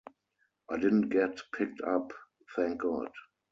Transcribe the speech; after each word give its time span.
It 0.71 0.81
didn't 0.81 1.09
get 1.09 1.39
picked 1.53 1.81
up, 1.81 2.11
thank 2.55 2.81
God. 2.81 3.11